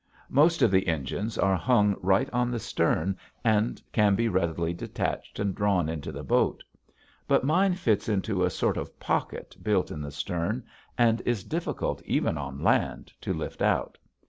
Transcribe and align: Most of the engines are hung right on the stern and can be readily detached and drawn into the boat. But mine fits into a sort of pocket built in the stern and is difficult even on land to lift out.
Most 0.31 0.63
of 0.63 0.71
the 0.71 0.87
engines 0.87 1.37
are 1.37 1.55
hung 1.55 1.95
right 2.01 2.27
on 2.33 2.49
the 2.49 2.57
stern 2.57 3.15
and 3.43 3.79
can 3.91 4.15
be 4.15 4.27
readily 4.27 4.73
detached 4.73 5.37
and 5.37 5.53
drawn 5.53 5.87
into 5.89 6.11
the 6.11 6.23
boat. 6.23 6.63
But 7.27 7.43
mine 7.43 7.75
fits 7.75 8.09
into 8.09 8.43
a 8.43 8.49
sort 8.49 8.77
of 8.77 8.99
pocket 8.99 9.55
built 9.61 9.91
in 9.91 10.01
the 10.01 10.09
stern 10.09 10.63
and 10.97 11.21
is 11.21 11.43
difficult 11.43 12.01
even 12.01 12.35
on 12.35 12.63
land 12.63 13.13
to 13.21 13.31
lift 13.31 13.61
out. 13.61 13.99